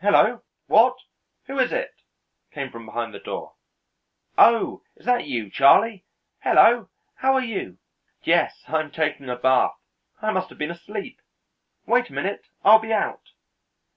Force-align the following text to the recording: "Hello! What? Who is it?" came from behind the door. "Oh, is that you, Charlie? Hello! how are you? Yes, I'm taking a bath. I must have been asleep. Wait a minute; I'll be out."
"Hello! 0.00 0.42
What? 0.66 0.96
Who 1.44 1.60
is 1.60 1.70
it?" 1.70 1.94
came 2.50 2.72
from 2.72 2.84
behind 2.86 3.14
the 3.14 3.20
door. 3.20 3.54
"Oh, 4.36 4.82
is 4.96 5.06
that 5.06 5.26
you, 5.28 5.50
Charlie? 5.50 6.04
Hello! 6.40 6.88
how 7.18 7.34
are 7.34 7.44
you? 7.44 7.78
Yes, 8.24 8.64
I'm 8.66 8.90
taking 8.90 9.30
a 9.30 9.36
bath. 9.36 9.78
I 10.20 10.32
must 10.32 10.48
have 10.48 10.58
been 10.58 10.72
asleep. 10.72 11.20
Wait 11.86 12.10
a 12.10 12.12
minute; 12.12 12.48
I'll 12.64 12.80
be 12.80 12.92
out." 12.92 13.22